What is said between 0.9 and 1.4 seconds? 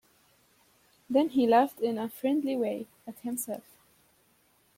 Then